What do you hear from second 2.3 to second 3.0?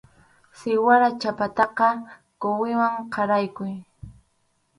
quwiman